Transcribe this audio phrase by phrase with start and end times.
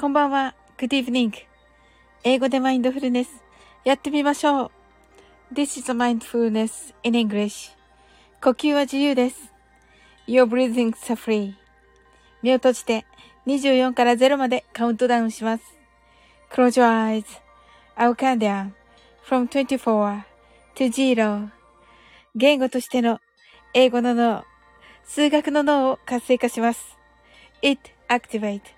[0.00, 0.54] こんばんは。
[0.76, 1.32] Good evening.
[2.22, 3.42] 英語でマインドフルネス。
[3.84, 4.70] やってみましょう。
[5.52, 7.72] This is mindfulness in English.
[8.40, 9.52] 呼吸は自由です。
[10.28, 11.54] Your breathing is free.
[12.42, 13.06] 目を閉じて
[13.48, 15.64] 24から0までカウントダウンします。
[16.52, 17.24] Close your eyes.
[17.96, 18.74] I'll count down
[19.28, 20.22] from 24
[20.76, 21.48] to 0.
[22.36, 23.18] 言語としての
[23.74, 24.44] 英語の脳、
[25.02, 26.96] 数学の脳を活性化します。
[27.62, 28.77] It activates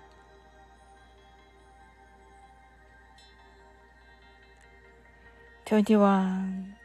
[5.71, 6.75] 21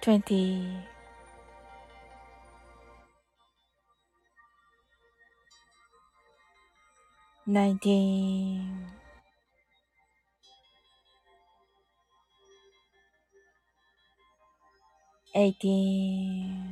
[0.00, 0.88] 20
[7.46, 8.88] 19
[15.34, 16.71] 18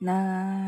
[0.00, 0.67] nine,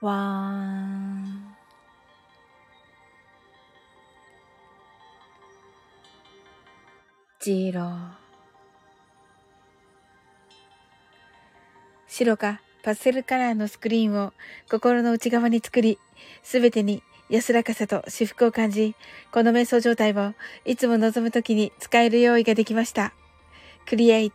[0.00, 1.54] one.
[7.40, 8.20] Zero.
[12.08, 14.32] 白かパステルカラーのスクリーンを
[14.70, 15.98] 心の内側に作り、
[16.42, 18.94] すべてに安らかさと至福を感じ、
[19.30, 23.12] この瞑想状態をいつも望むときに使える用意ができました。
[23.86, 24.32] Create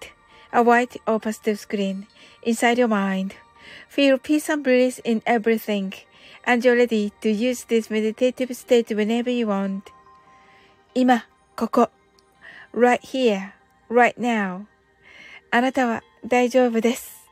[0.52, 2.06] a white or pastel screen
[2.44, 3.44] inside your mind.
[3.88, 5.93] mind.Feel peace and bliss in everything.
[6.44, 9.93] And you're ready to use this meditative state whenever you want.
[10.94, 11.91] 今、ここ。
[12.73, 13.53] right here,
[13.91, 14.67] right now.
[15.50, 17.29] あなたは大丈夫です。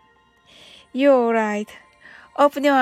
[0.94, 1.32] You're
[2.36, 2.74] right.Open your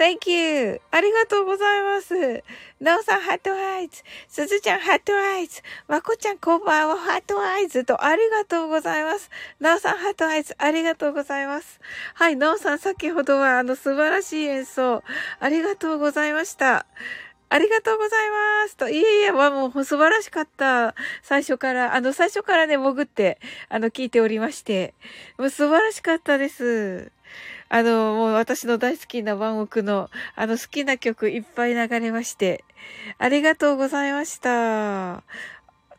[0.00, 0.80] Thank you.
[0.90, 2.42] ありがとうございます。
[2.80, 4.02] なおさん、ハットアイズ。
[4.28, 5.60] すずちゃん、ハットアイズ。
[5.88, 9.28] まこちゃん、こんばんは、ハットアイズと、ありがとうございます。
[9.60, 11.80] なおさん、ハットアイズ、ありがとうございます。
[12.14, 15.02] はい、なおさん、先ほどは、あの、素晴らしい演奏、
[15.38, 16.86] ありがとうございました。
[17.50, 18.88] ありがとうございますと。
[18.88, 20.94] いえいえ、もう素晴らしかった。
[21.22, 23.38] 最初から、あの、最初からね、潜って、
[23.68, 24.94] あの、聞いておりまして。
[25.36, 27.12] もう素晴らしかったです。
[27.70, 32.64] あの、もう私の大好きなワンオクの、あの、好きな曲いっぱい流れまして。
[33.18, 35.22] ありがとうございました。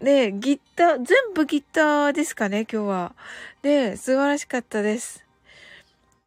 [0.01, 3.15] ねギター、全部ギターですかね、今日は。
[3.63, 5.23] ね素晴らしかったです。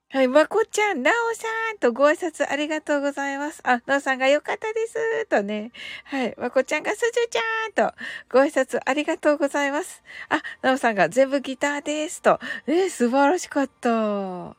[0.08, 3.60] はい、まこちゃん、なおさんとご挨拶ありがとうございます。
[3.64, 5.72] あ、なおさんが良かったですとね。
[6.04, 7.94] はい、まこちゃんがすずちゃんと
[8.30, 10.04] ご挨拶ありがとうございます。
[10.28, 12.38] あ、なおさんが全部ギターですと。
[12.68, 14.56] ね、素晴らしかった。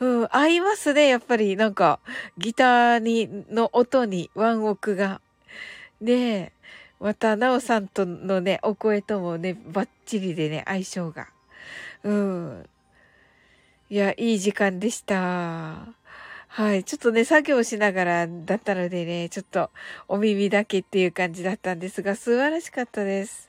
[0.00, 1.56] うん、合いますね、やっぱり。
[1.56, 2.00] なんか、
[2.38, 5.20] ギターに、の音にワンオクが。
[6.00, 6.52] ねえ
[7.00, 11.28] また、なおさんとのね、お声ともね、バッチリでね、相性が。
[12.04, 12.66] うん。
[13.90, 16.01] いや、いい時間でした。
[16.54, 16.84] はい。
[16.84, 19.70] ちょっとね、作業しながらだったのでね、ちょっと
[20.06, 23.48] お耳だけっていう感じだったんですが、素晴らしかったです。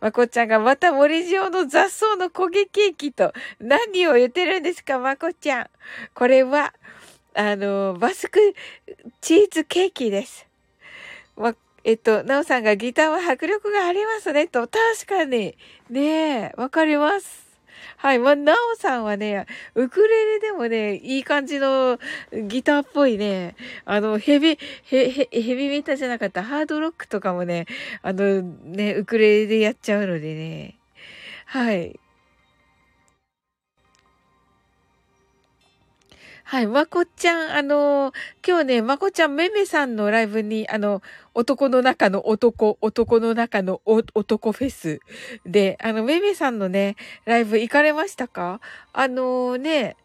[0.00, 5.66] まこちゃんがまた森塩の雑草の焦げケーキと何を言ってるんですか、まこちゃん。
[6.14, 6.72] これは、
[7.34, 8.38] あの、バスク
[9.20, 10.46] チーズケーキです。
[11.36, 15.56] ま、えっと、なおさんがギターは迫力がありますねと、確かに。
[15.90, 17.43] ねえ、わかります。
[17.96, 18.18] はい。
[18.18, 21.98] まあ、なおさんはね、ウクレレでもね、いい感じの
[22.32, 27.66] ギターっぽいね、あの、ヘビ、ヘ、ヘ、ヘビメタじゃなかったハードロックとかもね、
[28.02, 30.78] あの、ね、ウクレレでやっちゃうのでね。
[31.46, 31.98] はい。
[36.54, 36.68] はい。
[36.68, 38.12] まこちゃん、あの
[38.46, 41.02] 今日ね、まこちゃん、めめさんのライブに、あの、
[41.34, 45.00] 男の中の男、男の中の男フェス
[45.44, 48.60] で、あの、めめさんのね、ライブ行かれましたか？
[48.92, 49.96] あのね、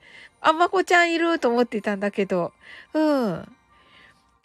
[0.42, 2.52] あ、まこちゃんいると思ってたんだけど、
[2.96, 3.48] うん。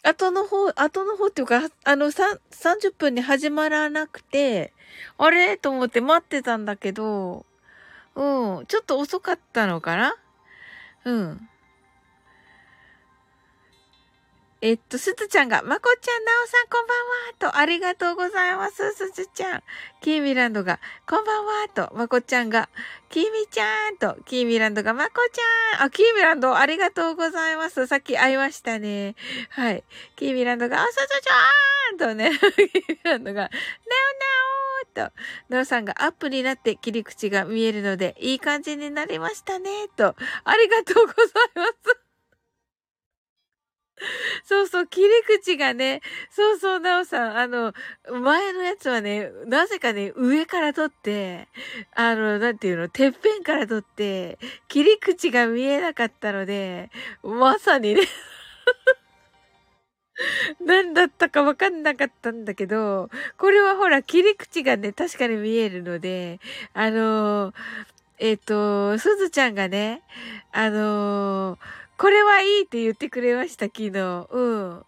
[0.03, 4.75] 後の方、後の方っていうか、あの、三、30分に始まらなくて、
[5.17, 5.57] あれ？
[5.57, 7.47] と思って待ってたんだけど、
[8.15, 10.15] うん、ちょっと遅かったのかな？
[11.07, 11.49] うん。
[14.65, 19.63] えっと、すずちゃんが、まこちゃん、なおさん、こんばんはと、ありがとうございます、すずちゃん。
[20.01, 22.71] キーミランドが、こんばんはと、まこちゃんが、
[23.11, 27.87] キーミちゃんと、キーミランドが、まこちゃんあ、キーミランド、ありがとうございます。
[27.87, 29.17] さっき会いましたね。
[29.51, 29.85] はい。
[30.17, 33.49] キーミランドが、あ、すずちゃんとね、キーミランドが、な
[34.97, 35.15] おなおと、
[35.51, 41.23] なおさんがアップになって切り口が見えるので、いい感じになりましたね、と、ありがとうござい
[41.55, 42.04] ます。
[44.45, 45.09] そうそう、切り
[45.41, 46.01] 口がね、
[46.31, 47.73] そうそう、なおさん、あの、
[48.11, 51.49] 前のやつはね、なぜかね、上から撮って、
[51.95, 54.39] あの、なんていうの、てっぺんから撮って、
[54.69, 56.91] 切り口が見えなかったので、
[57.23, 58.03] まさにね
[60.61, 66.41] 何だったかわかんなかったんだけど、これはほら、切り口がね、確かに見えるので、
[66.73, 67.53] あの
[68.19, 70.03] えっ、ー、と、すずちゃんがね、
[70.53, 71.59] あの
[71.97, 74.27] これはいいって言ってくれました、昨日。
[74.31, 74.85] うん。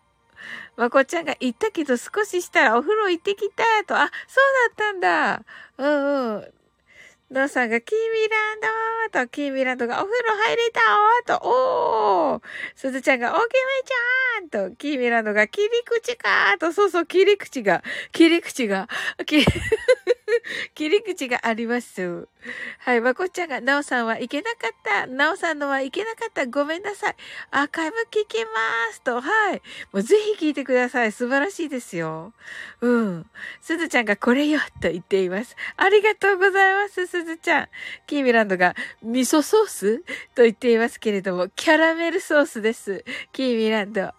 [0.76, 3.96] まこちゃんが言ったけど少ししたらお風呂行ってきたと。
[3.96, 5.42] あ、そうだったんだ。
[5.78, 6.52] うんうん。
[7.28, 8.60] ノーさんが、キーミラン
[9.10, 10.70] ドと、キーミランドが、お風呂入れ
[11.26, 12.42] たと、おー
[12.76, 13.48] すずちゃんが、おきめ
[14.48, 17.82] ちゃーんと、キーミランドが、切り口かと、そうそう、切り口が、
[18.12, 18.88] 切り口が、
[19.26, 19.46] 切り
[20.74, 22.28] 切り口があります。
[22.78, 25.06] はい、まこっちゃんが、なおさんはいけなかった。
[25.06, 26.46] なおさんのはいけなかった。
[26.46, 27.16] ごめんなさい。
[27.50, 29.62] アーカイブ聞きますと、はい。
[29.92, 31.12] もうぜひ聞いてください。
[31.12, 32.32] 素晴らしいですよ。
[32.80, 33.26] うん。
[33.60, 35.56] すずちゃんがこれよと言っています。
[35.76, 37.06] ありがとうございます。
[37.06, 37.68] すずちゃん。
[38.06, 39.98] キーミランドが味噌ソース
[40.34, 43.04] と言っていますけれども、キャラメルソースです。
[43.32, 44.12] キーミランド。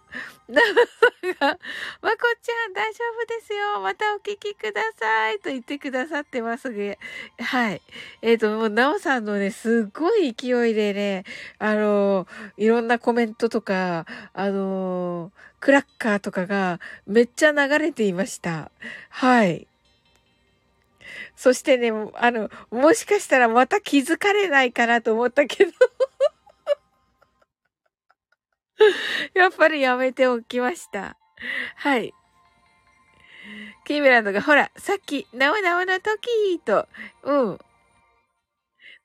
[0.48, 1.58] ナムさんが、
[2.00, 3.80] まこちゃん大丈夫ですよ。
[3.80, 5.38] またお聞きください。
[5.40, 6.96] と言ってくださってますが、
[7.38, 7.82] はい。
[8.22, 11.24] えっ、ー、と、もう、なおさんのね、すっごい勢いでね、
[11.58, 12.26] あの
[12.56, 18.70] いろんなコメントとか、あのクラッカーとかがめっちゃ流れていました。
[19.10, 19.66] はい。
[21.36, 25.72] そしてね、あの、もしかしたらまた気づかれないかなと思ったけど
[29.34, 31.16] やっぱりやめておきました。
[31.76, 32.14] はい。
[33.84, 36.86] キーミランドが、ほら、さっき、なおなおの時と、
[37.22, 37.58] うん。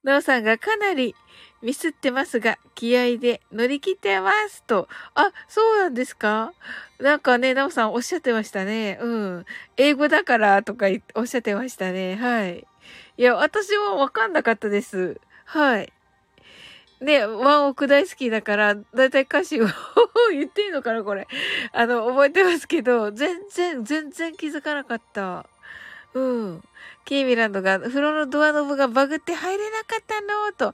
[0.04, 1.16] なおさんがかなり
[1.62, 4.90] ミスってますが、気合で乗り切ってますと。
[5.16, 6.54] あ、そうなんですか？
[7.00, 9.00] なんかね、なおさんおっしゃってましたね。
[9.02, 9.46] うん。
[9.78, 12.16] 英語だからとかおっしゃってましたね。
[12.18, 12.68] はい。
[13.18, 15.22] いや、私もわかんなかったです。
[15.46, 15.93] はい。
[17.04, 19.68] ね、ワンオク大好きだから、だいたい歌詞を
[20.32, 21.28] 言っていいのかなこれ。
[21.74, 25.46] あの、覚えてますけど、全然、全然気づかなかった。
[26.14, 26.64] うん。
[27.04, 30.70] キーミランドが、風呂のドアノブがバグって入れなかったのと。
[30.70, 30.74] あ、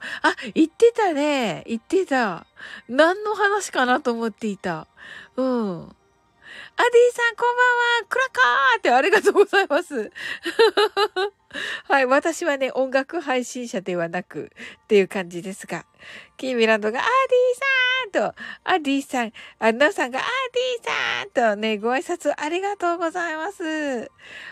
[0.54, 1.64] 言ってたね。
[1.66, 2.46] 言ってた。
[2.88, 4.86] 何の話かなと思っていた。
[5.36, 5.96] うん。
[6.80, 7.66] アディさん、こんばん
[8.00, 8.06] は。
[8.08, 10.10] クラッカーってありがとうございます。
[11.84, 12.06] はい。
[12.06, 14.50] 私はね、音楽配信者ではなく
[14.84, 15.84] っていう感じですが。
[16.38, 24.10] キーミランドが、アディさんと、アディさん、あ、ナさんが、アディさんとね、ご挨拶ありがとうございます。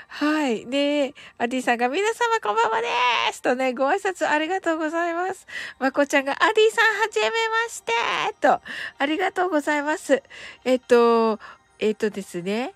[0.08, 0.66] はい。
[0.66, 2.88] で、アディさんが、皆様こんばんはで
[3.32, 5.46] すとね、ご挨拶ありがとうございます。
[5.78, 7.92] まこちゃんが、アディさんはじめまして
[8.42, 8.60] と、
[8.98, 10.22] ありがとうございます。
[10.66, 11.40] えっと、
[11.78, 12.74] えっとですね。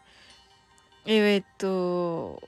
[1.06, 2.40] えっと、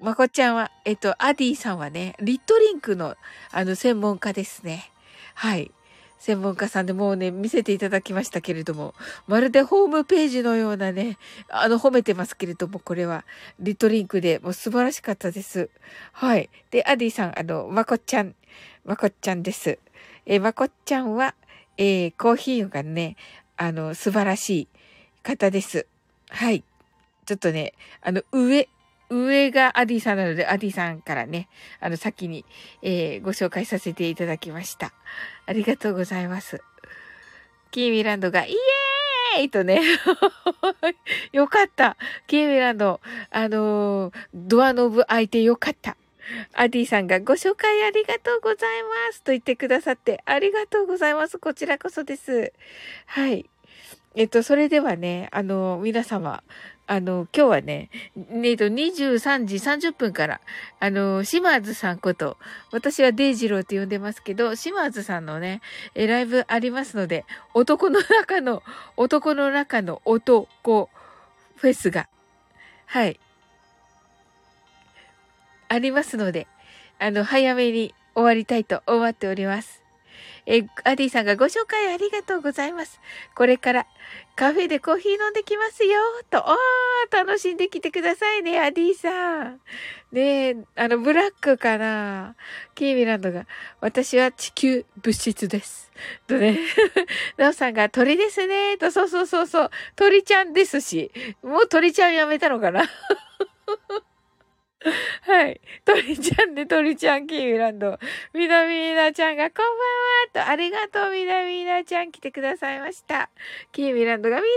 [0.00, 3.16] まこちゃんは、えっと、アディさんはね、リットリンクの、
[3.50, 4.90] あの、専門家ですね。
[5.34, 5.72] はい。
[6.18, 8.94] 専門家さんでもうね、見せていただきましたけれども、
[9.26, 13.24] まるでホームページのようなね、あの、褒めてますけれども、これは、
[13.58, 15.68] リットリンクでもう素晴らしかったです。
[16.12, 16.48] はい。
[16.70, 18.36] で、アディさん、あの、まこちゃん、
[18.84, 19.80] まこちゃんです。
[20.24, 21.34] えまこちゃんは、
[21.76, 23.16] えー、コーヒーがね、
[23.56, 24.68] あの、素晴らしい
[25.22, 25.86] 方です。
[26.28, 26.64] はい。
[27.26, 28.68] ちょっとね、あの、上、
[29.10, 31.48] 上がアディさんなので、アディさんからね、
[31.80, 32.44] あの、先に、
[32.82, 34.92] えー、ご紹介させていただきました。
[35.46, 36.62] ありがとうございます。
[37.70, 38.52] キーミランドが、イ
[39.36, 39.80] エーイとね、
[41.32, 41.96] よかった。
[42.26, 43.00] キーミランド、
[43.30, 45.96] あのー、ドアノブ開いてよかった。
[46.54, 51.38] アディさんがご紹介ありがとうございますと言ってくださってありがとうございます。
[51.38, 52.52] こちらこそです。
[53.06, 53.48] はい。
[54.14, 56.42] えっと、それではね、あの、皆様、
[56.86, 60.40] あの、今日はね、えっと、23時30分から、
[60.80, 62.36] あの、島津さんこと、
[62.72, 65.62] 私はデイジローと呼んでますけど、島津さんのね、
[65.94, 68.62] え、ライブありますので、男の中の、
[68.98, 70.90] 男の中の男
[71.56, 72.08] フェスが、
[72.84, 73.18] はい、
[75.68, 76.48] ありますので、
[76.98, 79.81] あの、早めに終わりたいと思っております。
[80.44, 83.00] え、アディさんがご紹介ありがとうございます。
[83.34, 83.86] これから
[84.34, 86.38] カフェでコーヒー飲んできますよ、と。
[86.38, 89.60] おー、楽しんできてくださいね、アディさん。
[90.10, 92.34] ねえ、あの、ブラックかな？
[92.74, 93.46] キーミランドが、
[93.80, 95.92] 私は地球物質です。
[96.26, 96.58] とね、
[97.38, 102.82] ナオさんが鳥ですね、と、そうそうそうそう、鳥ちゃんですし、もう鳥ちゃんやめたのかな？
[105.22, 105.60] はい。
[105.84, 107.98] 鳥ちゃんで鳥ちゃんキーミランド。
[108.34, 109.66] みなみなちゃんがこん
[110.34, 113.30] ばんはと、ありがとうみなみなちゃん来てくださいました。
[113.70, 114.50] キーミランドがみなみ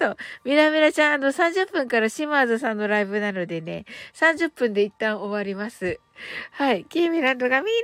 [0.00, 6.00] なちゃんと、みなみなちゃん、あの30分から島津さんのライブなのでね、30分で一旦終わります。
[6.52, 6.84] はい。
[6.84, 7.74] キーミランドがみなみ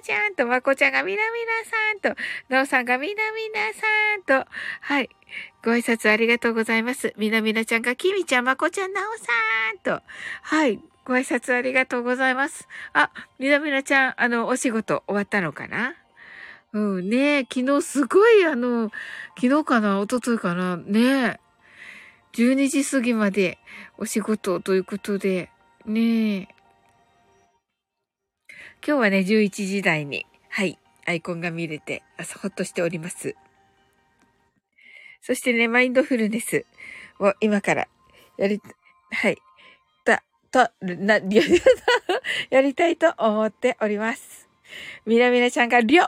[0.00, 4.50] なちゃんと、まこちゃんがみなみなさんと、なおさんがみなみなさんと、
[4.80, 5.10] はい。
[5.64, 7.14] ご挨拶ありがとうございます。
[7.16, 9.22] みなみなちゃんがきみちゃん、まこちゃん、なおさ
[9.74, 10.02] んと。
[10.42, 10.80] はい。
[11.04, 12.68] ご挨拶ありがとうございます。
[12.92, 15.94] あ、みなみなちゃん、あの、お仕事終わったのかな？
[16.72, 18.92] うん、ね昨日すごい、あの、
[19.40, 20.00] 昨日かな？
[20.00, 20.76] 一昨日かな？
[20.76, 21.40] ね
[22.34, 23.58] 12時過ぎまで
[23.98, 25.50] お仕事ということで、
[25.84, 26.48] ねえ
[28.86, 32.02] 今日はね、11時台に、はい、アイコンが見れて、
[32.40, 33.36] ほっとしております。
[35.20, 36.64] そしてね、マインドフルネス
[37.18, 37.88] を今から
[38.38, 38.60] やり、
[39.12, 39.36] はい、
[40.04, 41.62] た、と、な、やり、
[42.48, 44.48] やりたいと思っております。
[45.04, 46.06] みなみなちゃんが、りょ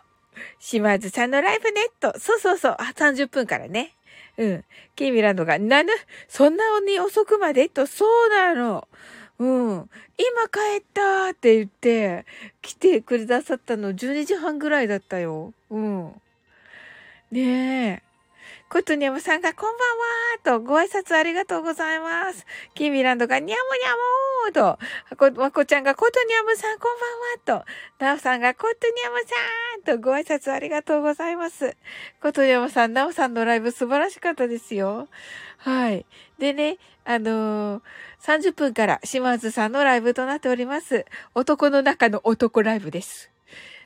[0.58, 2.18] 島津さんのライブネット。
[2.18, 2.76] そうそうそう。
[2.78, 3.92] あ、30分からね。
[4.38, 4.64] うん。
[4.96, 5.92] キーミランドが、なぬ
[6.26, 7.68] そんなに遅くまで？
[7.68, 8.88] と、そうなの。
[9.42, 9.90] うん。
[10.18, 12.24] 今帰ったって言って、
[12.60, 15.52] 来てくださったの12時半ぐらいだったよ。
[15.68, 16.12] うん。
[17.32, 18.12] ねえ。
[18.70, 19.76] コトニャムさんがこん
[20.44, 22.46] ばんはとご挨拶ありがとうございます。
[22.74, 24.60] キーミランドがニャムニャ
[25.18, 26.96] ムーと、まこちゃんがコトニャムさんこん
[27.44, 27.66] ばんはと、
[27.98, 29.18] ナオさんがコトニャム
[29.84, 31.76] さんとご挨拶ありがとうございます。
[32.22, 35.08] コトニャムさん、ナオさんのライブ素晴らしかったですよ。
[35.58, 36.06] はい。
[36.38, 37.82] でね、あのー、
[38.22, 41.06] 30分から島津さんのライブとなっております。
[41.34, 43.31] 男の中の男ライブです。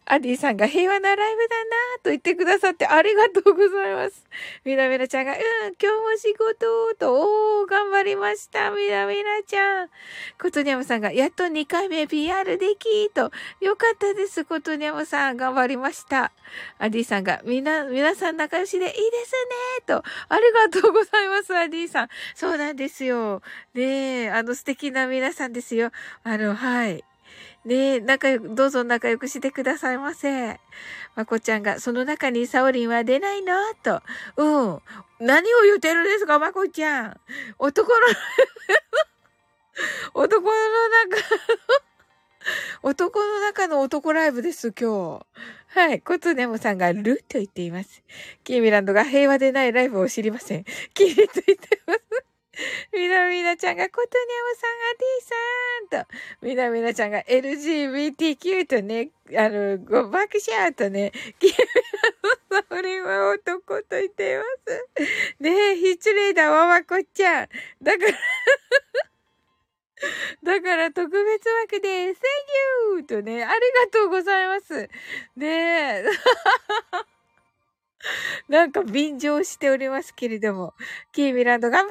[0.09, 4.25] アディさんが平和なライブだなぁと言ってくださってありがとうございます。
[4.65, 5.43] みなみなちゃんが、うん、今
[5.81, 8.71] 日も仕事と、おー、頑張りました。
[8.71, 9.89] みなみなちゃん。
[10.41, 13.33] ことにゃむさんが、やっと2回目 PR できと。
[13.61, 14.45] よかったです。
[14.45, 16.31] ことにゃむさん、頑張りました。
[16.79, 18.95] アディさんが、みな、皆さん仲良しでいいで
[19.25, 19.33] す
[19.81, 20.05] ねと。
[20.29, 22.09] ありがとうございます、アディさん。
[22.37, 23.43] そうなんですよ。
[23.75, 25.91] ねえ、あの素敵な皆さんですよ。
[26.23, 27.03] あの、はい。
[27.67, 30.61] ねえ、仲良く、どうぞ仲良くしてくださいませ。
[31.17, 33.55] まこちゃんが、その中にサオリンは出ないの？
[33.83, 34.03] と。
[34.37, 34.81] うん。
[35.19, 37.21] 何を言ってるんですか、まこちゃん。
[37.59, 37.97] 男の
[40.15, 41.17] 男の中
[42.83, 45.27] 男の中の男ライブです、今日。
[45.67, 46.01] はい。
[46.01, 48.05] コツネモさんがルと言っています。
[48.45, 50.65] キーミランドが平和でないライブを知りません。
[50.95, 52.26] キリと言ってます。
[52.93, 61.57] みなみなちゃんがコトネモさんが D さんと、みなみなちゃんが LGBTQ とね、あの、ご爆笑とね、キーミ
[62.51, 65.05] ランドそれは男と言っています。
[65.41, 67.49] ねえ、失礼だわ、まこっちゃん。
[67.83, 68.13] だから
[70.43, 72.15] だから特別枠で、Thank
[72.97, 73.05] you!
[73.05, 74.89] とね、ありがとうございます。
[75.37, 75.47] ね
[76.03, 76.05] え。
[78.49, 80.75] なんか便乗しておりますけれども、
[81.13, 81.91] キーミランドが、ヒャッ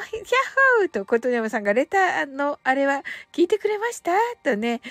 [0.79, 3.03] ホーと、コトニャムさんがレターの、あれは
[3.33, 4.11] 聞いてくれました？
[4.43, 4.81] とね、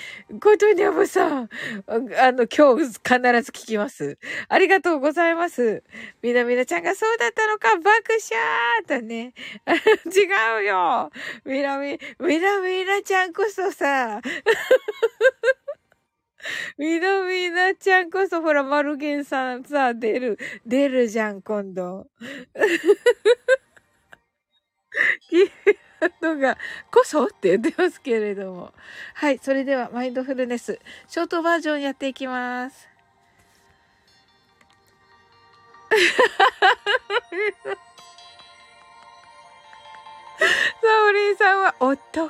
[0.41, 1.49] コトニャムさん、
[1.87, 4.17] あの、今日必ず聞きます。
[4.49, 5.83] ありがとうございます。
[6.21, 9.33] みなみなちゃんがそうだったのか、爆笑とね、
[10.05, 11.11] 違うよ。
[11.45, 14.21] みなみ、みなみなちゃんこそさ、
[16.77, 22.07] みなみなちゃんこそ、ほら、マルゲンさんさ、出る、出るじゃん、今度。
[25.29, 25.51] キー
[26.21, 26.57] のが、
[26.91, 28.73] こそって言ってますけれども。
[29.15, 32.87] はい、それでは、マインドフルネス、ショートバージョンやっていきます。
[40.37, 42.29] サオリンさんは男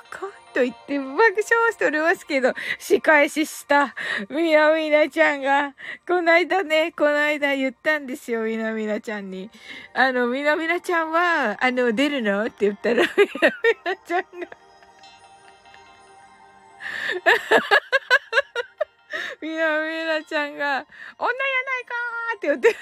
[0.53, 3.93] と言って爆笑しておりますけど、仕返しした。
[4.29, 5.73] みなみなちゃんが、
[6.07, 9.49] こないだね、こないだ言ったんですよ、みなみなちゃんに。
[9.93, 12.45] あの、みなみなちゃんは、あの、出るの？
[12.45, 13.15] って言ったら、みなみ
[13.83, 14.47] なちゃんが
[19.41, 22.75] みなみなちゃんが、女やないかーって言って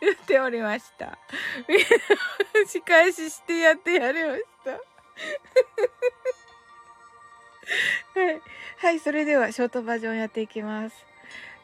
[0.00, 1.18] 言っておりました。
[2.66, 4.70] 仕返ししてやってやりました。
[8.20, 8.40] はい。
[8.78, 10.96] はい、それではショートバージョンやっていきます。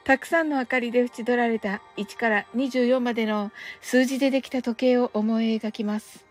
[0.04, 6.24] たくさんの明かりで縁取られた1から24までの数字でできた時計を思い描きます。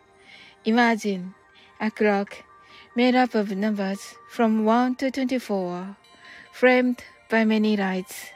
[0.65, 1.32] Imagine
[1.79, 2.43] a clock
[2.95, 5.95] made up of numbers from 1 to 24
[6.51, 6.97] framed
[7.29, 8.34] by many lights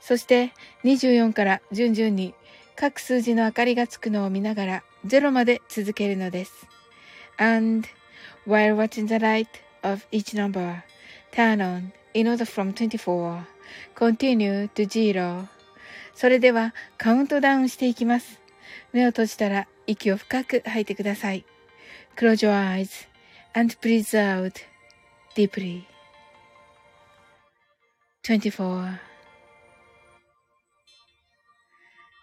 [0.00, 0.54] そして
[0.84, 2.34] 24から順々に
[2.80, 6.66] 各数字の明かりがつくのを見ながら0まで続けるのです。
[7.36, 7.86] And
[8.46, 9.48] while watching the light
[9.82, 10.76] of each number
[11.30, 13.42] turn on in order from 24
[13.94, 15.44] continue to zero
[16.14, 18.40] それではカウントダウンしていきます。
[18.94, 21.44] 目を閉じたら息を深く吐いてください。
[22.16, 23.06] Close your eyes
[23.52, 24.54] and breathe out
[25.36, 25.82] deeply.
[28.22, 29.09] 24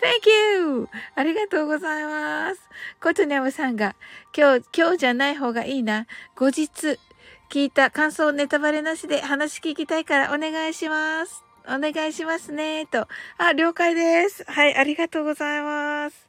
[0.00, 0.28] Thank
[0.58, 0.88] you.
[1.14, 2.60] ありがとうございます。
[3.00, 3.96] コトニャムさんが、
[4.36, 6.06] 今日、今日じゃない方がいいな。
[6.36, 6.98] 後日、
[7.50, 11.44] 聞いた感想ネタバレなしで話聞きたいからお願いします。
[11.66, 12.86] お願いしますね。
[12.86, 13.08] と。
[13.38, 14.44] あ、了解です。
[14.48, 16.28] はい、ありがとうございます。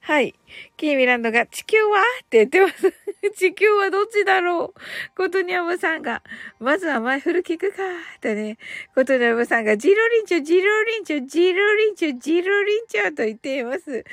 [0.00, 0.34] はい。
[0.76, 2.02] キーミランドが、地球は？
[2.24, 2.92] って言ってます。
[3.36, 5.16] 地球はどっちだろう？
[5.16, 6.22] コトニャムさんが、
[6.58, 7.76] まずは前フル聞くか
[8.20, 8.58] とね、
[8.94, 14.04] コトニャムさんが、ジロリンチョ、ジロリンチョ、ジロリンチョ、ジロリンチョと言っています。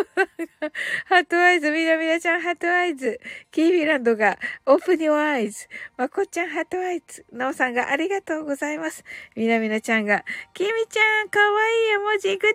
[1.06, 9.04] ハットアイズ、みなみなちゃんハットアイズ、キーミランドが、オープニュアイズ、まこっちゃんハットアイズ、なおさんがありがとうございます。
[9.36, 10.24] みなみなちゃんが、
[10.54, 12.52] キミちゃん、かわいい絵文字グッ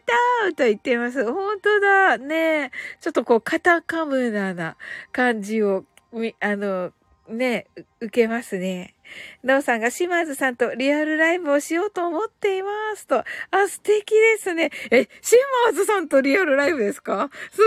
[0.48, 1.24] ドと言っています。
[1.32, 2.18] 本当だ。
[2.18, 2.72] ね
[3.02, 4.78] ちょっとこう、カタカムナな
[5.12, 5.75] 感じを、
[6.16, 6.92] み、あの、
[7.28, 7.66] ね、
[8.02, 8.94] 受けますね。
[9.42, 13.18] なおさんが島津さんとリアルライブをしようと思っていますと。
[13.20, 13.26] あ、
[13.68, 14.70] 素敵ですね。
[14.92, 17.32] え、島津さんとリアルライブですか？
[17.52, 17.62] す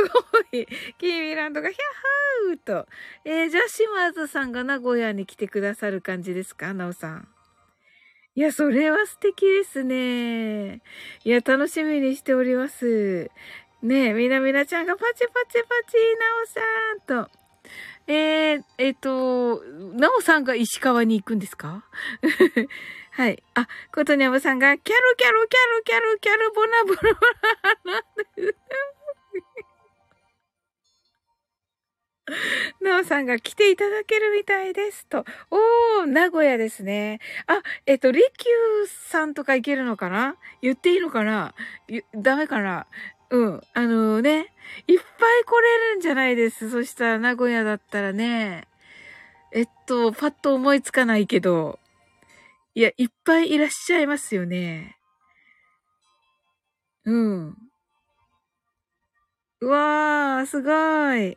[0.52, 0.66] ごい。
[0.98, 1.82] キーミランドがヒャッ
[2.70, 2.88] ハーと。
[3.24, 6.72] えー、じゃあ島津さんが名古屋に来てくださる感じですか？
[6.72, 7.28] なおさん。
[8.36, 10.82] いや、それは素敵ですね。
[11.24, 13.28] いや、楽しみにしております。
[13.82, 17.37] ねえ、みなみなちゃんがパチパチパチ、なおさんと。
[18.08, 19.62] えー、えっ、ー、と、
[19.94, 21.84] なおさんが石川に行くんですか？
[23.12, 23.42] はい。
[23.54, 27.20] あ、ことにゃむさんが、キャルキャルキャルキャルキャルボナボナボ
[27.84, 28.02] ナ。
[32.80, 35.06] なおさんが来ていただけるみたいです。
[35.06, 35.24] と。
[35.50, 37.20] おー、名古屋ですね。
[37.46, 40.36] あ、えっと、リキューさんとか行けるのかな？
[40.62, 41.54] 言っていいのかな？
[42.14, 42.86] ダメかな？
[43.30, 43.60] うん。
[43.74, 44.52] あのね、
[44.86, 45.04] いっぱ
[45.38, 46.70] い来れるんじゃないです。
[46.70, 48.66] そしたら名古屋だったらね。
[49.52, 51.78] えっと、パッと思いつかないけど。
[52.74, 54.96] いや、いっぱいいらっしゃいますよね。
[57.04, 57.56] うん。
[59.60, 60.70] うわー、すご
[61.16, 61.36] い。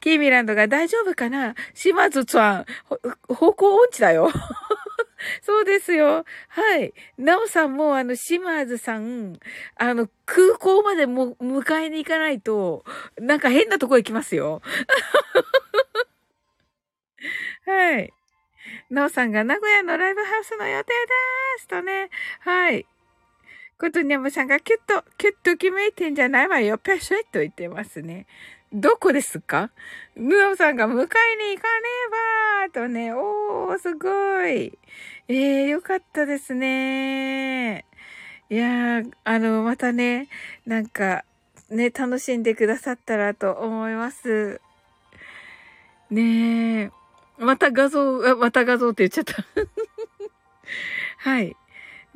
[0.00, 1.54] キーミランドが大丈夫かな？
[1.74, 2.66] 島津さん、
[3.34, 4.30] 方向音痴だよ。
[5.42, 6.24] そうですよ。
[6.48, 6.94] はい。
[7.16, 9.38] なおさんも、あの、島津さん、
[9.76, 12.84] あの、空港までも迎えに行かないと、
[13.18, 14.62] なんか変なとこ行きますよ。
[17.66, 18.12] はい。
[18.90, 20.94] なおさんが名古屋のライブハウスの予定で
[21.58, 22.10] すとね。
[22.40, 22.86] はい。
[23.78, 26.78] ことにゃむさんがキュッと、キュッと決めてんじゃないわよ。
[26.78, 28.26] ペシュッと言ってますね。
[28.72, 29.70] どこですか？
[30.14, 31.18] ムオさんが迎えに行かね
[32.66, 34.08] えばとね、おー、すご
[34.46, 34.78] い。
[35.28, 37.86] えー、よかったですね。
[38.50, 40.28] いやー、あの、またね、
[40.66, 41.24] なんか、
[41.70, 44.60] ね、楽しんでくださったらと思います。
[46.10, 46.90] ねえ。
[47.38, 49.44] また画像、また画像って言っちゃった。
[51.30, 51.56] はい。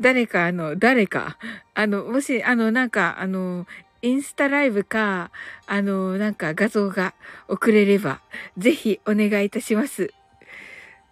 [0.01, 1.39] 誰か、あの、誰か、
[1.75, 3.67] あの、もし、あの、なんか、あの、
[4.03, 5.31] インスタライブか、
[5.67, 7.15] あの、なんか画像が
[7.49, 8.21] 送れれば、
[8.59, 10.13] ぜひお願いいたします。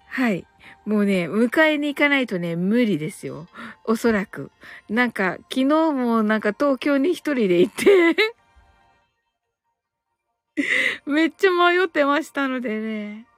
[0.09, 0.45] はい。
[0.85, 3.47] もうね、迎えに行かないとね、無理ですよ。
[3.85, 4.51] おそらく。
[4.89, 8.17] なんか、昨日もなんか東京に一人で行って
[11.07, 13.30] めっちゃ迷ってましたのでね。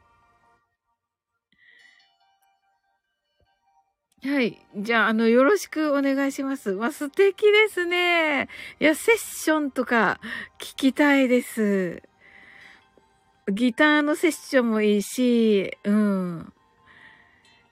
[4.24, 4.64] はい。
[4.76, 6.70] じゃあ、あの、よろしくお願いします。
[6.70, 8.48] わ、素敵ですね。
[8.78, 10.20] いや、セッションとか
[10.61, 12.02] 聞きたいです。
[13.50, 16.52] ギターのセッションもいいし、うん。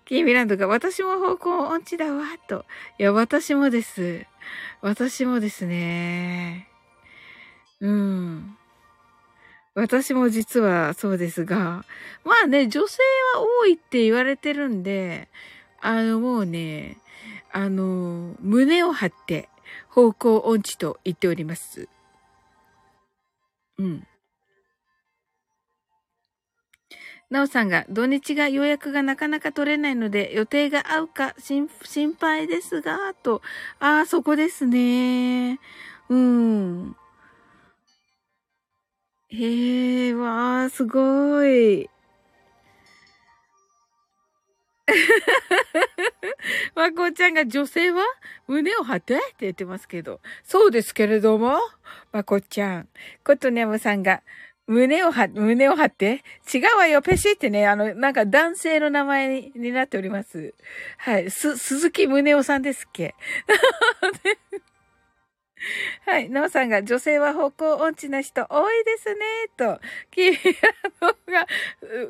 [0.04, 2.64] キーミランドが、私も方向音痴だわ、と。
[2.98, 4.26] いや、私もです。
[4.80, 6.68] 私もですね。
[7.80, 8.56] うん。
[9.74, 11.84] 私も実はそうですが、
[12.24, 12.98] まあね、女性
[13.36, 15.28] は多いって言われてるんで、
[15.80, 16.98] あの、もうね、
[17.52, 19.48] あの、胸を張って
[19.88, 21.88] 方向音痴と言っております。
[23.78, 24.06] うん。
[27.30, 31.68] なおさんが、土日が予約がなかなか取れないので、予定が合うか心
[32.14, 33.40] 配ですが、と。
[33.78, 35.60] ああ、そこですね。
[36.08, 36.96] うん。
[39.28, 41.88] へえ、わあ、すごい。
[46.74, 48.04] まこちゃんが女性は？
[48.46, 49.16] 胸を張って？
[49.16, 50.20] って言ってますけど。
[50.44, 51.58] そうですけれども、
[52.12, 52.88] まこちゃん。
[53.24, 54.22] ことねむさんが、
[54.66, 56.22] 胸を張って、胸を張って？
[56.52, 60.54] 違うわよ、ペシってね、あの、なんか男性の名前になっております。
[60.98, 61.30] はい。
[61.30, 63.14] す、鈴木宗男さんですっけ？
[66.06, 66.30] はい。
[66.30, 69.20] なおさんが、女性は方向音痴な人多いですね、
[69.56, 69.78] と。
[70.10, 70.54] キー
[71.02, 71.46] アノが、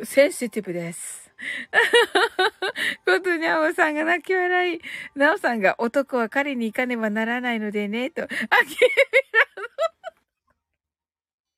[0.04, 1.29] センシティブです。
[3.06, 4.80] ことにゃおさんが泣き笑い。
[5.14, 8.22] なおさんが、男は狩りに行かねばならないのでね、と。
[8.22, 8.70] あ、キーミラ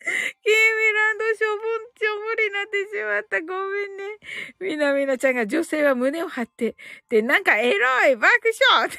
[0.05, 3.41] キーミランド処分ちょ無理になってしまった。
[3.41, 4.19] ごめんね。
[4.61, 6.77] みなみなちゃんが女性は胸を張って、
[7.09, 8.29] で、なんかエロい爆
[8.71, 8.99] 笑って。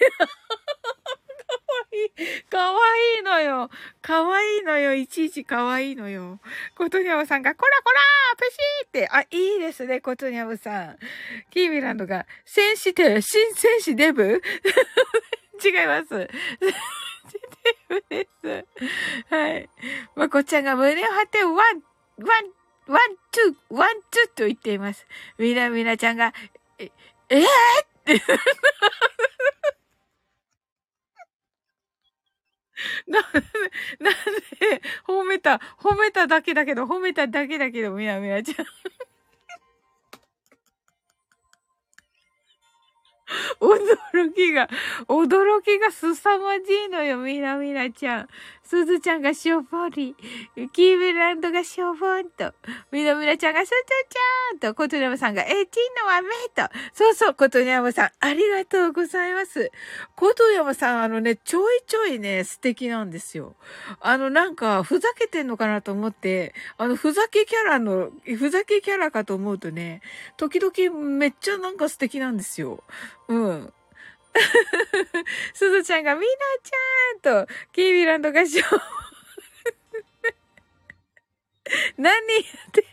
[1.53, 2.43] かわいい。
[2.43, 2.79] かわ
[3.17, 3.69] いいのよ。
[4.01, 4.95] かわいいのよ。
[4.95, 6.39] いちいちかわいいのよ。
[6.77, 7.99] ことにゃむさんが、こらこら
[8.37, 9.09] ペシーって。
[9.09, 10.97] あ、いいですね、ことにゃむさん。
[11.51, 14.41] キーミランドが、センシテ、新戦士デブ？
[15.63, 16.29] 違います。
[18.09, 18.65] です。
[19.29, 19.69] はい。
[20.15, 21.83] まこちゃんが胸を張って、ワン、ワン、
[22.87, 22.99] ワン、
[23.31, 25.05] ツー、ワン、ツーと言っています。
[25.37, 26.33] みなみなちゃんが、
[26.77, 26.91] え、
[27.29, 27.45] えー、っ
[28.05, 28.21] て。
[33.07, 33.29] なんで、
[33.99, 34.19] なんで、
[35.05, 38.65] 褒めた、褒めただけだけど、褒めただけだけど、みなみなちゃん。
[43.59, 44.69] 驚きが、
[45.07, 48.27] 驚きが凄まじいのよ、みなみなちゃん。
[48.65, 50.15] すずちゃんがしょぼり、
[50.71, 52.53] キーブランドがしょぼんと、
[52.91, 53.75] みなみなちゃんがすず
[54.09, 59.71] ちゃんと、ことにゃむさんが、え、ちんのはめと、そうそう、ことにゃむさん、ありがとうございます。
[60.15, 63.55] ことにゃむさん、あのね、ちょいちょいね、素敵なんですよ。
[63.99, 70.01] あの、なんか、ふざけてんのかなと思って、あの、ふざけキャラの、ふざけキャラかと思うとね、
[70.37, 72.83] 時々めっちゃなんか素敵なんですよ。
[73.27, 73.73] うん。
[75.53, 76.25] すずちゃんがみな
[76.63, 78.61] ちゃんと、キービランド合唱。
[81.97, 82.19] 何や
[82.69, 82.87] ってる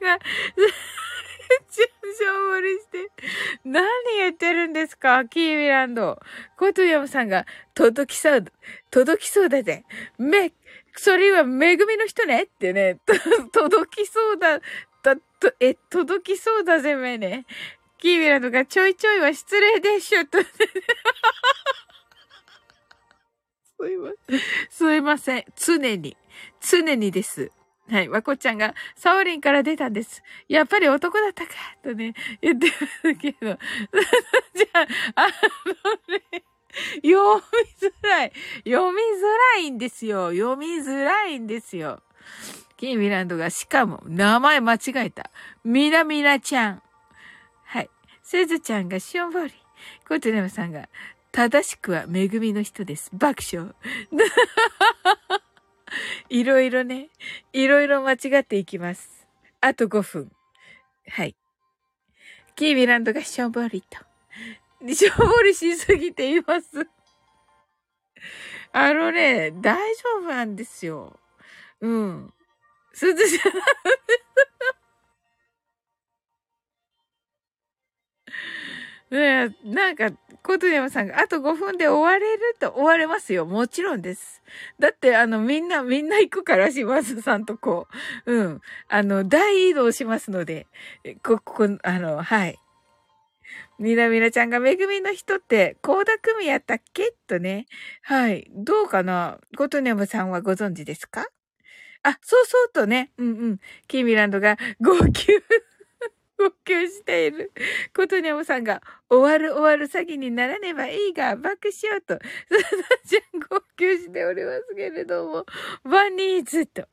[0.00, 0.18] か、
[1.70, 3.10] ちょ、しょぼりして。
[3.64, 3.82] 何
[4.16, 6.20] 言ってるんですかキービランド。
[6.56, 8.44] コトヤムさんが、届きそう、
[8.90, 9.84] 届きそうだぜ。
[10.18, 10.52] め、
[10.96, 12.44] それはめぐみの人ね？
[12.44, 12.98] ってね、
[13.52, 14.60] 届きそうだ、
[15.02, 17.46] だ、と、え、届きそうだぜ、めね。
[18.00, 20.38] キービランドがちょいちょいは失礼でしょ、と。
[23.80, 24.40] すいません。
[24.70, 25.44] すいません。
[25.56, 26.16] 常に。
[26.60, 27.52] 常にです。
[27.90, 28.08] はい。
[28.08, 30.22] わこちゃんが、サオリンから出たんです。
[30.48, 32.72] やっぱり男だったか、とね、言ってま
[33.12, 33.38] すけど。
[34.54, 34.86] じゃあ、
[35.16, 35.32] あの
[36.16, 36.44] ね、
[37.02, 38.32] 読みづらい。
[38.64, 39.22] 読みづ
[39.56, 40.30] らいんですよ。
[40.30, 42.02] 読みづらいんですよ。
[42.76, 45.30] キーミランドが、しかも、名前間違えた。
[45.64, 46.82] ミラミラちゃん。
[48.30, 49.52] すずちゃんがしょんぼり。
[50.06, 50.88] コトネムさんが、
[51.32, 53.10] 正しくは恵みの人です。
[53.12, 53.74] 爆笑。
[56.30, 57.10] いろいろね、
[57.52, 59.26] いろいろ間違っていきます。
[59.60, 60.32] あと5分。
[61.08, 61.34] はい。
[62.54, 63.98] キーミランドがしょんぼりと。
[64.94, 66.86] しょんぼりしすぎています。
[68.70, 71.18] あのね、大丈夫なんですよ。
[71.80, 72.32] うん。
[72.92, 73.52] すずちゃん。
[79.10, 80.10] ね、なんか、
[80.42, 83.44] コトヤマさんが、あと5分で終われると終われますよ。
[83.44, 84.42] もちろんです。
[84.78, 87.88] だって、あの、みんな、みんな行くから、島津さんとこ
[88.26, 88.32] う。
[88.32, 88.60] うん。
[88.88, 90.66] あの、大移動しますので、
[91.24, 92.58] こ、こ、あの、はい。
[93.78, 97.12] みなみなちゃんが、めぐみの人って、コーダ組やったっけ？
[97.26, 97.66] とね。
[98.02, 98.46] はい。
[98.54, 99.38] どうかな？
[99.56, 101.26] コトネムさんはご存知ですか？
[102.02, 103.10] あ、そうそうとね。
[103.18, 103.58] うんうん。
[103.88, 105.26] キーミランドが、号泣
[106.40, 107.52] 号泣している。
[107.94, 112.22] ことにゃむさんが、終わる終わる詐欺にならねばいいが、爆笑と、さな
[113.06, 115.44] ちゃん号泣しておりますけれども、
[115.84, 116.84] バニーズと、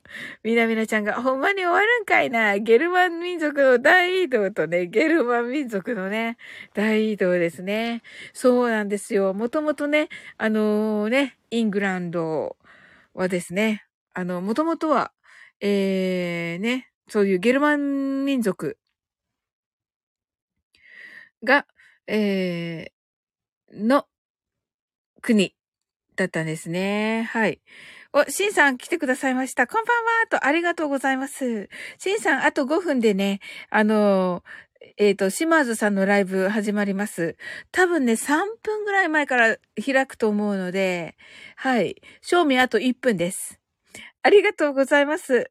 [0.42, 6.36] みなみなちゃんが、ほんまに終わるんかいな、ゲルマン民族の大移動とね、ゲルマン民族のね、
[6.74, 8.02] 大移動ですね。
[8.34, 9.32] そうなんですよ。
[9.32, 12.56] もともとね、あのー、ね、イングランド
[13.14, 15.12] はですね、あの、もともとは、
[15.60, 18.76] えー、ね、そういうゲルマン民族
[21.44, 21.66] が、
[22.06, 24.06] えー、の
[25.20, 25.54] 国
[26.16, 27.28] だったんですね。
[27.30, 27.60] はい。
[28.12, 29.66] お、シンさん来てくださいました。
[29.66, 31.68] こんばんはと、ありがとうございます。
[31.98, 34.42] シンさん、あと5分でね、あの
[34.96, 37.36] えっ、ー、と、島津さんのライブ始まります。
[37.72, 41.16] 多分ね、3分ぐらい前から開くと思うので、
[41.56, 42.00] はい。
[42.22, 43.60] 賞味あと1分です。
[44.22, 45.50] ありがとうございます。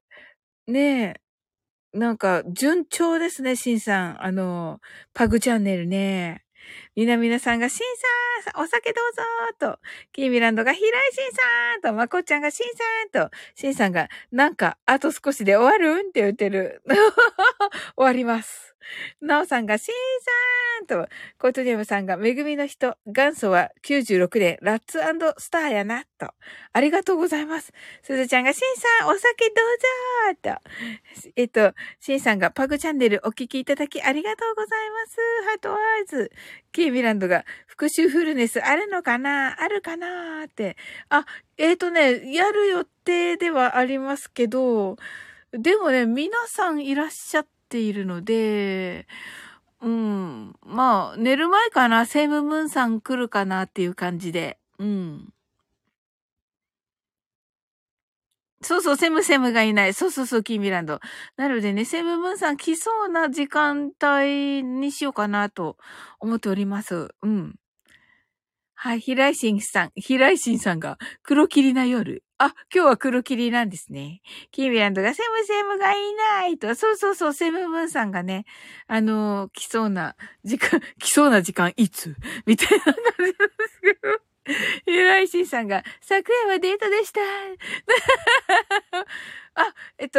[0.68, 1.27] ねえ。
[1.94, 4.24] なんか、順調ですね、シンさん。
[4.26, 4.80] あの、
[5.14, 6.44] パグチャンネルね。
[6.96, 7.80] みなみなさんが、シン
[8.54, 9.24] さん、お酒どうぞ
[9.76, 9.80] と、
[10.12, 12.68] キーミランドが、平井シンさんと、まこちゃんが、シン
[13.14, 16.04] さんと、シンさんが、なんか、あと少しで終わる？
[16.04, 16.82] んって言ってる。
[17.96, 18.77] 終わります。
[19.22, 19.94] なおさんが、シー
[20.88, 25.00] さんと、コートニアムさんが、めぐみの人、元祖は96年、ラッツ
[25.38, 26.34] スターやな、と。
[26.74, 27.74] ありがとうございます。
[28.04, 30.60] すずちゃんが、シンさん、お酒どうぞ
[31.22, 31.32] と。
[31.36, 35.18] えっと、シンさんが、パグチャンネルお聞きいただきありがとうございます。
[35.46, 36.32] ハートワーズ。
[36.72, 39.62] キーミランドが、復習フルネスあるのかな？
[39.62, 40.78] あるかなって。
[41.10, 41.26] あ、
[41.58, 44.98] えっ、ー、とね、やる予定ではありますけど、
[45.52, 49.08] でもね、皆さんいらっしゃってているので、
[49.82, 50.56] うん。
[50.66, 54.60] まあ、寝る前かな、セムムーンさん来るかなっていう感じで。
[54.80, 55.34] うん。
[58.62, 59.94] そうそう、セムセムがいない。
[59.94, 61.00] そうそうそう、キーミランド。
[61.36, 65.78] なのでね、セムムーンさん来そうな時間帯にしようかなと
[66.20, 67.10] 思っております。
[67.22, 67.56] うん。
[68.76, 72.24] はい、平井新さん、平井新さんが黒霧な夜。
[72.40, 74.22] あ、今日は黒霧なんですね。
[74.52, 76.76] キーミランドがセムセムがいないと。
[76.76, 78.46] そうそうそう、セムブンさんがね、
[78.88, 82.16] あのー、来そうな時間、 来そうな時間いつ？
[82.46, 83.36] みたいな感じなんで
[83.68, 84.22] すけど。
[84.86, 87.20] 偉いしんさんが、昨夜はデートでした。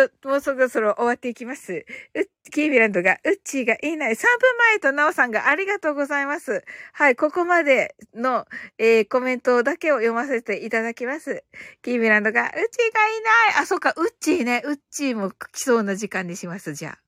[0.06, 1.84] と、もうそろそろ終わっていきます。
[2.14, 4.12] うキービランドが、うっちーがいない。
[4.12, 6.64] 3分前とナオさんがありがとうございます。
[6.92, 8.46] はい、ここまでの、
[8.78, 11.44] えー、コメントだけを読ませていただきます。
[11.82, 13.22] キービランドが、うっちーがい
[13.54, 13.62] ない。
[13.62, 14.62] あ、そっか、うっちーね。
[14.64, 16.98] うっちーも来そうな時間にします、じゃあ。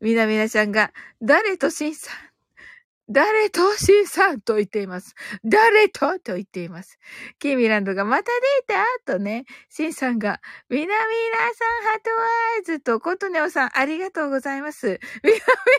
[0.00, 2.27] みなみなちゃんが、誰としんさん
[3.10, 5.14] 誰とシンさんと言っています。
[5.44, 6.98] 誰とと言っています。
[7.38, 8.24] キーミランドがまた
[8.66, 15.00] データとね、シンさんが、みなみなさんハトワーズとコトネオさんありがとうございます。
[15.22, 15.36] みな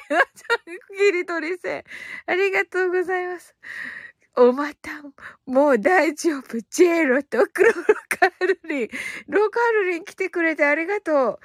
[0.09, 1.85] みなさん、ギリトリセ、
[2.25, 3.55] ありがとうございます。
[4.35, 4.91] おまた、
[5.45, 6.59] もう大丈夫。
[6.69, 8.89] ジェロとクロロカルリン。
[9.27, 11.39] ロカルリン来てくれてありがとう。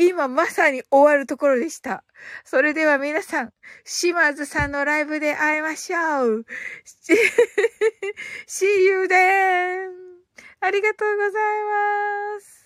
[0.00, 2.04] 今まさに終わるところでした。
[2.44, 3.52] それでは皆さん、
[3.84, 6.46] 島津さんのライブで会いましょう。
[8.46, 9.88] See you then!
[10.60, 11.32] ありがとうござい
[12.36, 12.57] ます。